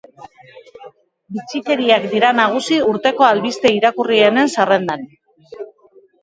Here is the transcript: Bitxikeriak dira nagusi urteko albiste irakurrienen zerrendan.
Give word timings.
Bitxikeriak 1.35 2.07
dira 2.13 2.31
nagusi 2.39 2.79
urteko 2.93 3.27
albiste 3.27 3.73
irakurrienen 3.81 4.51
zerrendan. 4.57 5.07